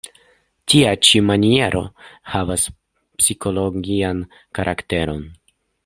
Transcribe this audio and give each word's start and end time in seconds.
Tia 0.71 0.93
ĉi 1.07 1.19
maniero 1.27 1.81
havas 2.33 2.65
psikologian 2.73 4.25
karakteron. 4.61 5.27